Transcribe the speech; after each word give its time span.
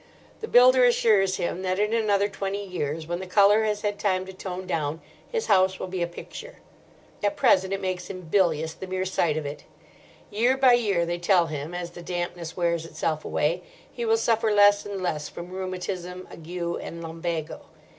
The 0.39 0.47
builder 0.47 0.83
assures 0.83 1.35
him 1.35 1.61
that 1.61 1.77
in 1.77 1.93
another 1.93 2.27
twenty 2.27 2.65
years, 2.65 3.05
when 3.05 3.19
the 3.19 3.27
colour 3.27 3.65
has 3.65 3.81
had 3.81 3.99
time 3.99 4.25
to 4.25 4.33
tone 4.33 4.65
down, 4.65 4.99
his 5.31 5.45
house 5.45 5.77
will 5.77 5.85
be 5.85 6.01
a 6.01 6.07
picture. 6.07 6.55
At 7.23 7.35
present 7.37 7.71
it 7.71 7.79
makes 7.79 8.09
him 8.09 8.21
bilious, 8.21 8.73
the 8.73 8.87
mere 8.87 9.05
sight 9.05 9.37
of 9.37 9.45
it. 9.45 9.63
Year 10.31 10.57
by 10.57 10.73
year, 10.73 11.05
they 11.05 11.19
tell 11.19 11.45
him, 11.45 11.75
as 11.75 11.91
the 11.91 12.01
dampness 12.01 12.57
wears 12.57 12.83
itself 12.83 13.23
away, 13.23 13.61
he 13.91 14.03
will 14.03 14.17
suffer 14.17 14.51
less 14.51 14.87
and 14.87 15.03
less 15.03 15.29
from 15.29 15.51
rheumatism, 15.51 16.27
ague, 16.31 16.47
and 16.81 17.03
lumbago. 17.03 17.61